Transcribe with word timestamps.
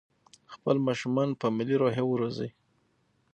خپل 0.53 0.75
ماشومان 0.87 1.29
په 1.39 1.47
ملي 1.57 1.75
روحيه 1.81 2.03
وروزئ. 2.07 2.49